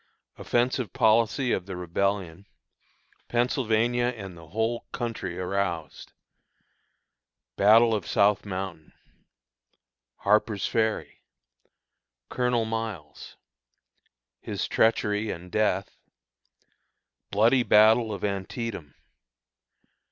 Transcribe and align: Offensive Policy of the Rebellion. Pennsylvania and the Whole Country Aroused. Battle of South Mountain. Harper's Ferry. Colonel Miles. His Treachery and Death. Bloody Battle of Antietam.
Offensive 0.39 0.91
Policy 0.93 1.51
of 1.51 1.67
the 1.67 1.75
Rebellion. 1.75 2.47
Pennsylvania 3.27 4.05
and 4.05 4.35
the 4.35 4.47
Whole 4.47 4.87
Country 4.91 5.37
Aroused. 5.37 6.11
Battle 7.55 7.93
of 7.93 8.07
South 8.07 8.43
Mountain. 8.43 8.93
Harper's 10.17 10.65
Ferry. 10.65 11.21
Colonel 12.29 12.65
Miles. 12.65 13.37
His 14.39 14.67
Treachery 14.67 15.29
and 15.29 15.51
Death. 15.51 15.99
Bloody 17.29 17.61
Battle 17.61 18.11
of 18.11 18.23
Antietam. 18.23 18.95